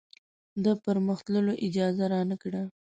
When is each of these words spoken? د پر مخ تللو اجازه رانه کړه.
د 0.63 0.65
پر 0.83 0.97
مخ 1.07 1.19
تللو 1.25 1.53
اجازه 1.67 2.03
رانه 2.13 2.35
کړه. 2.43 2.61